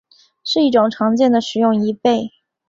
[0.43, 2.31] 是一种常见的食用贻贝。